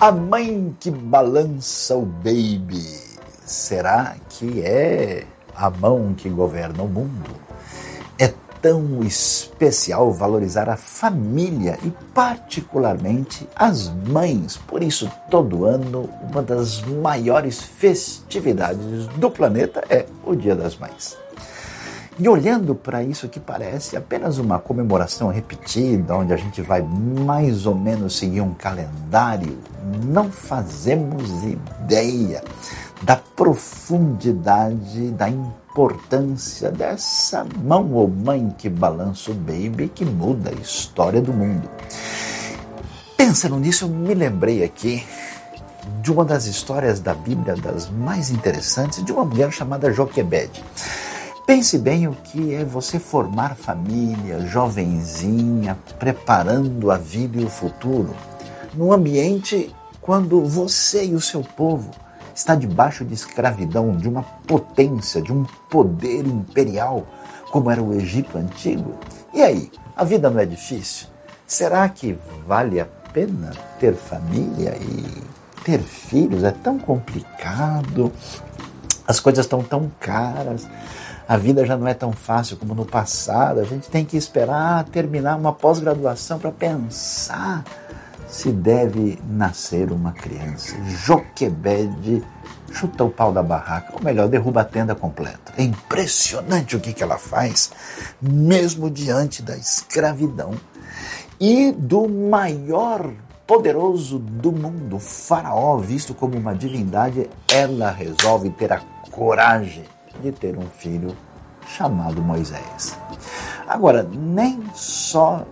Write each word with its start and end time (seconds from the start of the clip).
A 0.00 0.10
mãe 0.10 0.74
que 0.80 0.90
balança 0.90 1.94
o 1.94 2.06
baby, 2.06 2.82
será 3.44 4.16
que 4.30 4.62
é 4.62 5.26
a 5.54 5.68
mão 5.68 6.14
que 6.14 6.26
governa 6.30 6.82
o 6.82 6.88
mundo? 6.88 7.30
É 8.18 8.32
tão 8.62 9.02
especial 9.02 10.10
valorizar 10.10 10.70
a 10.70 10.76
família 10.78 11.78
e, 11.84 11.90
particularmente, 12.14 13.46
as 13.54 13.90
mães. 14.08 14.56
Por 14.56 14.82
isso, 14.82 15.10
todo 15.30 15.66
ano, 15.66 16.08
uma 16.30 16.40
das 16.40 16.80
maiores 16.80 17.60
festividades 17.60 19.06
do 19.18 19.30
planeta 19.30 19.84
é 19.90 20.06
o 20.24 20.34
Dia 20.34 20.56
das 20.56 20.78
Mães. 20.78 21.14
E 22.20 22.28
olhando 22.28 22.74
para 22.74 23.02
isso 23.02 23.30
que 23.30 23.40
parece 23.40 23.96
apenas 23.96 24.36
uma 24.36 24.58
comemoração 24.58 25.28
repetida, 25.28 26.14
onde 26.14 26.34
a 26.34 26.36
gente 26.36 26.60
vai 26.60 26.82
mais 26.82 27.64
ou 27.64 27.74
menos 27.74 28.18
seguir 28.18 28.42
um 28.42 28.52
calendário, 28.52 29.58
não 30.04 30.30
fazemos 30.30 31.30
ideia 31.42 32.44
da 33.00 33.16
profundidade, 33.16 35.12
da 35.12 35.30
importância 35.30 36.70
dessa 36.70 37.46
mão 37.64 37.90
ou 37.94 38.06
mãe 38.06 38.54
que 38.58 38.68
balança 38.68 39.30
o 39.30 39.34
baby 39.34 39.88
que 39.88 40.04
muda 40.04 40.50
a 40.50 40.60
história 40.60 41.22
do 41.22 41.32
mundo. 41.32 41.70
Pensando 43.16 43.56
nisso, 43.56 43.86
eu 43.86 43.88
me 43.88 44.12
lembrei 44.12 44.62
aqui 44.62 45.02
de 46.02 46.12
uma 46.12 46.26
das 46.26 46.44
histórias 46.44 47.00
da 47.00 47.14
Bíblia, 47.14 47.56
das 47.56 47.88
mais 47.88 48.30
interessantes, 48.30 49.02
de 49.02 49.10
uma 49.10 49.24
mulher 49.24 49.50
chamada 49.50 49.90
Joquebede. 49.90 50.62
Pense 51.50 51.76
bem 51.78 52.06
o 52.06 52.12
que 52.12 52.54
é 52.54 52.64
você 52.64 53.00
formar 53.00 53.56
família, 53.56 54.46
jovenzinha, 54.46 55.76
preparando 55.98 56.92
a 56.92 56.96
vida 56.96 57.40
e 57.40 57.44
o 57.44 57.50
futuro, 57.50 58.14
num 58.72 58.92
ambiente 58.92 59.74
quando 60.00 60.44
você 60.44 61.06
e 61.06 61.14
o 61.16 61.20
seu 61.20 61.42
povo 61.42 61.90
está 62.32 62.54
debaixo 62.54 63.04
de 63.04 63.14
escravidão 63.14 63.96
de 63.96 64.08
uma 64.08 64.22
potência, 64.22 65.20
de 65.20 65.32
um 65.32 65.44
poder 65.68 66.24
imperial, 66.24 67.04
como 67.50 67.68
era 67.68 67.82
o 67.82 67.94
Egito 67.94 68.38
antigo. 68.38 68.94
E 69.34 69.42
aí, 69.42 69.72
a 69.96 70.04
vida 70.04 70.30
não 70.30 70.38
é 70.38 70.46
difícil? 70.46 71.08
Será 71.48 71.88
que 71.88 72.16
vale 72.46 72.78
a 72.78 72.86
pena 73.12 73.50
ter 73.80 73.96
família 73.96 74.76
e 74.80 75.20
ter 75.64 75.80
filhos? 75.80 76.44
É 76.44 76.52
tão 76.52 76.78
complicado, 76.78 78.12
as 79.10 79.20
coisas 79.20 79.44
estão 79.44 79.62
tão 79.62 79.90
caras 80.00 80.66
a 81.30 81.36
vida 81.36 81.64
já 81.64 81.76
não 81.76 81.86
é 81.86 81.94
tão 81.94 82.10
fácil 82.10 82.56
como 82.56 82.74
no 82.74 82.84
passado. 82.84 83.60
A 83.60 83.64
gente 83.64 83.88
tem 83.88 84.04
que 84.04 84.16
esperar 84.16 84.82
terminar 84.86 85.36
uma 85.36 85.52
pós-graduação 85.52 86.40
para 86.40 86.50
pensar 86.50 87.62
se 88.26 88.50
deve 88.50 89.16
nascer 89.28 89.92
uma 89.92 90.10
criança. 90.10 90.74
Joquebede 90.88 92.20
chuta 92.72 93.04
o 93.04 93.10
pau 93.10 93.32
da 93.32 93.44
barraca, 93.44 93.92
ou 93.94 94.02
melhor, 94.02 94.28
derruba 94.28 94.62
a 94.62 94.64
tenda 94.64 94.92
completa. 94.96 95.52
É 95.56 95.62
impressionante 95.62 96.74
o 96.74 96.80
que, 96.80 96.92
que 96.92 97.02
ela 97.04 97.16
faz, 97.16 97.70
mesmo 98.20 98.90
diante 98.90 99.40
da 99.40 99.56
escravidão 99.56 100.54
e 101.38 101.70
do 101.70 102.08
maior 102.08 103.08
poderoso 103.46 104.18
do 104.18 104.50
mundo, 104.50 104.98
Faraó, 104.98 105.76
visto 105.78 106.12
como 106.12 106.36
uma 106.36 106.56
divindade, 106.56 107.30
ela 107.48 107.92
resolve 107.92 108.50
ter 108.50 108.72
a 108.72 108.80
coragem 109.10 109.84
de 110.22 110.32
ter 110.32 110.56
um 110.56 110.66
filho 110.66 111.16
chamado 111.66 112.22
Moisés. 112.22 112.96
Agora, 113.66 114.02
nem 114.02 114.62
só 114.74 115.44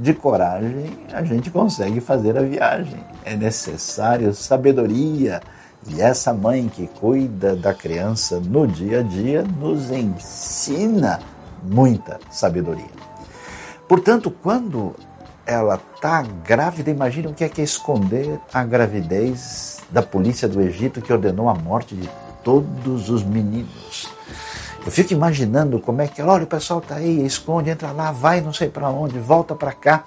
de 0.00 0.14
coragem 0.14 0.98
a 1.12 1.24
gente 1.24 1.50
consegue 1.50 2.00
fazer 2.00 2.36
a 2.36 2.42
viagem. 2.42 3.02
É 3.24 3.34
necessário 3.36 4.32
sabedoria. 4.34 5.40
E 5.88 6.00
essa 6.00 6.32
mãe 6.32 6.68
que 6.68 6.86
cuida 6.86 7.54
da 7.54 7.72
criança 7.72 8.40
no 8.40 8.66
dia 8.66 9.00
a 9.00 9.02
dia 9.02 9.42
nos 9.42 9.90
ensina 9.90 11.20
muita 11.62 12.18
sabedoria. 12.30 12.90
Portanto, 13.88 14.30
quando 14.30 14.94
ela 15.46 15.80
está 15.94 16.22
grávida, 16.22 16.90
imagine 16.90 17.28
o 17.28 17.34
que 17.34 17.44
é 17.44 17.48
que 17.48 17.60
é 17.60 17.64
esconder 17.64 18.40
a 18.52 18.64
gravidez 18.64 19.78
da 19.90 20.02
polícia 20.02 20.48
do 20.48 20.60
Egito 20.60 21.00
que 21.00 21.12
ordenou 21.12 21.48
a 21.48 21.54
morte 21.54 21.94
de 21.94 22.08
todos 22.46 23.10
os 23.10 23.24
meninos. 23.24 24.08
Eu 24.84 24.92
fico 24.92 25.12
imaginando 25.12 25.80
como 25.80 26.00
é 26.00 26.06
que, 26.06 26.22
olha, 26.22 26.44
o 26.44 26.46
pessoal 26.46 26.78
está 26.78 26.94
aí, 26.94 27.26
esconde, 27.26 27.70
entra 27.70 27.90
lá, 27.90 28.12
vai 28.12 28.40
não 28.40 28.52
sei 28.52 28.68
para 28.68 28.88
onde, 28.88 29.18
volta 29.18 29.52
para 29.56 29.72
cá. 29.72 30.04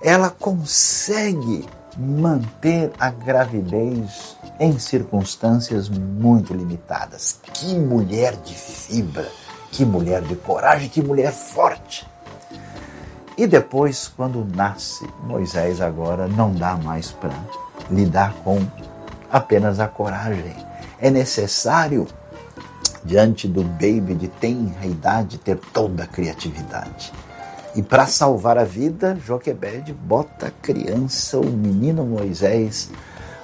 Ela 0.00 0.30
consegue 0.30 1.66
manter 1.98 2.90
a 2.98 3.10
gravidez 3.10 4.38
em 4.58 4.78
circunstâncias 4.78 5.90
muito 5.90 6.54
limitadas. 6.54 7.40
Que 7.52 7.74
mulher 7.74 8.34
de 8.36 8.54
fibra, 8.54 9.28
que 9.70 9.84
mulher 9.84 10.22
de 10.22 10.34
coragem, 10.34 10.88
que 10.88 11.02
mulher 11.02 11.30
forte. 11.30 12.08
E 13.36 13.46
depois, 13.46 14.08
quando 14.08 14.46
nasce 14.56 15.06
Moisés, 15.24 15.82
agora 15.82 16.26
não 16.26 16.54
dá 16.54 16.74
mais 16.74 17.12
para 17.12 17.34
lidar 17.90 18.32
com 18.42 18.66
apenas 19.30 19.78
a 19.78 19.86
coragem 19.86 20.56
é 21.00 21.10
necessário, 21.10 22.06
diante 23.04 23.46
do 23.46 23.62
baby 23.62 24.14
de 24.14 24.28
tenra 24.28 24.86
idade, 24.86 25.38
ter 25.38 25.58
toda 25.72 26.04
a 26.04 26.06
criatividade. 26.06 27.12
E 27.74 27.82
para 27.82 28.06
salvar 28.06 28.56
a 28.56 28.64
vida, 28.64 29.18
Joquebede 29.24 29.92
bota 29.92 30.46
a 30.46 30.50
criança, 30.50 31.38
o 31.38 31.44
menino 31.44 32.06
Moisés, 32.06 32.90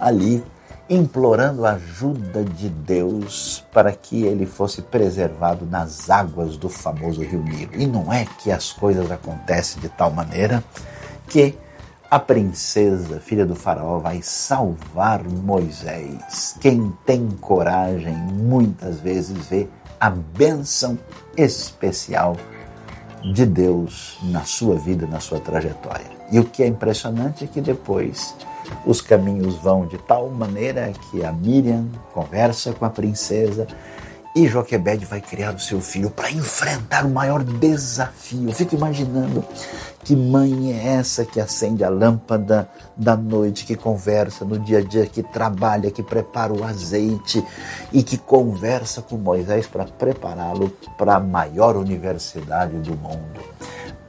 ali, 0.00 0.42
implorando 0.88 1.64
a 1.64 1.72
ajuda 1.72 2.44
de 2.44 2.68
Deus 2.68 3.64
para 3.72 3.92
que 3.92 4.24
ele 4.24 4.46
fosse 4.46 4.82
preservado 4.82 5.66
nas 5.66 6.10
águas 6.10 6.56
do 6.56 6.68
famoso 6.68 7.22
rio 7.22 7.42
Nilo. 7.42 7.72
E 7.74 7.86
não 7.86 8.12
é 8.12 8.24
que 8.24 8.50
as 8.50 8.72
coisas 8.72 9.10
acontecem 9.10 9.80
de 9.80 9.88
tal 9.88 10.10
maneira 10.10 10.62
que 11.28 11.56
a 12.16 12.18
princesa, 12.18 13.20
filha 13.20 13.44
do 13.44 13.54
faraó, 13.54 13.98
vai 13.98 14.22
salvar 14.22 15.22
Moisés. 15.22 16.56
Quem 16.62 16.90
tem 17.04 17.28
coragem 17.42 18.16
muitas 18.16 18.98
vezes 19.00 19.36
vê 19.48 19.68
a 20.00 20.08
bênção 20.08 20.98
especial 21.36 22.34
de 23.34 23.44
Deus 23.44 24.18
na 24.22 24.44
sua 24.44 24.76
vida, 24.76 25.06
na 25.06 25.20
sua 25.20 25.40
trajetória. 25.40 26.06
E 26.32 26.40
o 26.40 26.44
que 26.44 26.62
é 26.62 26.66
impressionante 26.66 27.44
é 27.44 27.46
que 27.46 27.60
depois 27.60 28.34
os 28.86 29.02
caminhos 29.02 29.56
vão 29.56 29.84
de 29.84 29.98
tal 29.98 30.30
maneira 30.30 30.90
que 31.10 31.22
a 31.22 31.30
Miriam 31.30 31.86
conversa 32.14 32.72
com 32.72 32.86
a 32.86 32.90
princesa 32.90 33.66
e 34.34 34.48
Joquebede 34.48 35.04
vai 35.04 35.20
criar 35.20 35.54
o 35.54 35.58
seu 35.58 35.82
filho 35.82 36.10
para 36.10 36.30
enfrentar 36.30 37.04
o 37.04 37.10
maior 37.10 37.44
desafio. 37.44 38.48
Eu 38.48 38.54
fico 38.54 38.74
imaginando 38.74 39.44
que 40.06 40.14
mãe 40.14 40.72
é 40.72 40.94
essa 40.98 41.24
que 41.24 41.40
acende 41.40 41.82
a 41.82 41.88
lâmpada 41.88 42.68
da 42.96 43.16
noite, 43.16 43.66
que 43.66 43.74
conversa 43.74 44.44
no 44.44 44.56
dia 44.56 44.78
a 44.78 44.80
dia, 44.80 45.04
que 45.04 45.20
trabalha, 45.20 45.90
que 45.90 46.00
prepara 46.00 46.52
o 46.52 46.62
azeite 46.62 47.44
e 47.92 48.04
que 48.04 48.16
conversa 48.16 49.02
com 49.02 49.16
Moisés 49.16 49.66
para 49.66 49.84
prepará-lo 49.84 50.70
para 50.96 51.16
a 51.16 51.20
maior 51.20 51.74
universidade 51.74 52.78
do 52.78 52.96
mundo, 52.96 53.40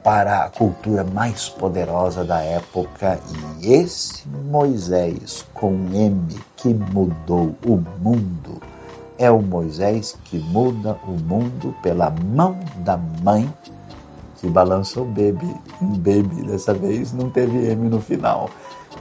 para 0.04 0.44
a 0.44 0.48
cultura 0.48 1.02
mais 1.02 1.48
poderosa 1.48 2.24
da 2.24 2.42
época. 2.42 3.18
E 3.60 3.72
esse 3.72 4.22
Moisés 4.28 5.44
com 5.52 5.72
M 5.92 6.28
que 6.54 6.72
mudou 6.72 7.56
o 7.66 7.76
mundo 7.98 8.62
é 9.18 9.28
o 9.28 9.42
Moisés 9.42 10.16
que 10.26 10.38
muda 10.38 10.96
o 11.08 11.10
mundo 11.10 11.74
pela 11.82 12.08
mão 12.08 12.56
da 12.84 12.96
mãe 12.96 13.52
que 14.40 14.48
balançou 14.48 15.04
o 15.04 15.06
baby. 15.06 15.54
Baby 15.80 16.42
dessa 16.46 16.74
vez 16.74 17.12
não 17.12 17.30
teve 17.30 17.70
M 17.70 17.88
no 17.88 18.00
final 18.00 18.50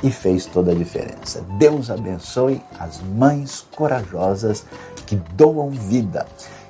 e 0.04 0.12
fez 0.12 0.46
toda 0.46 0.72
a 0.72 0.76
diferença. 0.76 1.44
Deus 1.58 1.90
abençoe 1.90 2.62
as 2.80 3.02
mães 3.02 3.66
corajosas 3.76 4.66
que 5.06 5.16
doam 5.36 5.70
vida 5.70 6.26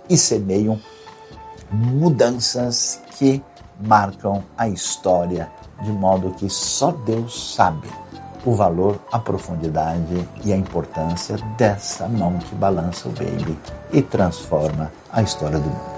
e 0.09 0.17
semeiam 0.17 0.79
mudanças 1.71 3.01
que 3.17 3.43
marcam 3.79 4.43
a 4.57 4.67
história 4.67 5.51
de 5.83 5.91
modo 5.91 6.31
que 6.31 6.49
só 6.49 6.91
Deus 6.91 7.53
sabe 7.55 7.87
o 8.45 8.53
valor, 8.53 8.99
a 9.11 9.19
profundidade 9.19 10.27
e 10.45 10.53
a 10.53 10.55
importância 10.55 11.37
dessa 11.57 12.07
mão 12.07 12.37
que 12.39 12.55
balança 12.55 13.09
o 13.09 13.11
baby 13.11 13.57
e 13.91 14.01
transforma 14.01 14.91
a 15.11 15.21
história 15.21 15.59
do 15.59 15.69
mundo. 15.69 15.96